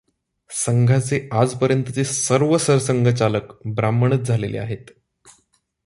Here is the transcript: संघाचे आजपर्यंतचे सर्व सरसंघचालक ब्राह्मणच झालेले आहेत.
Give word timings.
संघाचे 0.49 1.19
आजपर्यंतचे 1.31 2.03
सर्व 2.03 2.57
सरसंघचालक 2.57 3.53
ब्राह्मणच 3.65 4.27
झालेले 4.27 4.57
आहेत. 4.57 4.91